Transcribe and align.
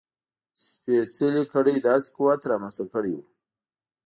سپېڅلې 0.65 1.43
کړۍ 1.53 1.77
داسې 1.87 2.07
قوت 2.15 2.41
رامنځته 2.51 2.83
کړی 2.93 3.11
و. 3.15 3.17